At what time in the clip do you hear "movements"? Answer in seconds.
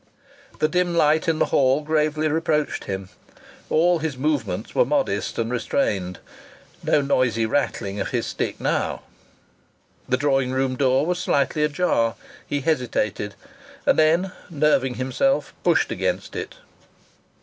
4.17-4.73